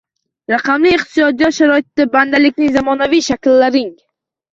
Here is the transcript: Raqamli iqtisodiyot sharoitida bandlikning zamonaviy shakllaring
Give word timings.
Raqamli 0.51 0.93
iqtisodiyot 0.99 1.55
sharoitida 1.57 2.07
bandlikning 2.15 2.73
zamonaviy 2.79 3.23
shakllaring 3.27 3.93